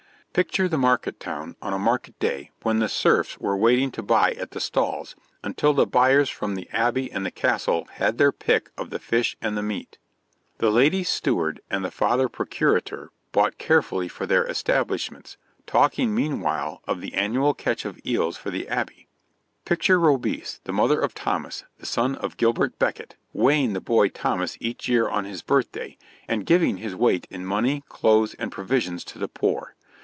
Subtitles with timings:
[0.33, 4.31] Picture the market town on a market day when the serfs were waiting to buy
[4.39, 8.31] at the stalls until the buyers from the abbey and the castle had had their
[8.31, 9.97] pick of the fish and the meat.
[10.59, 15.35] The lady's steward and the Father Procurator bought carefully for their establishments,
[15.67, 19.09] talking meanwhile of the annual catch of eels for the abbey.
[19.65, 24.55] Picture Robese, the mother of Thomas, the son of Gilbert Becket, weighing the boy Thomas
[24.61, 29.19] each year on his birthday, and giving his weight in money, clothes, and provisions to
[29.19, 29.75] the poor.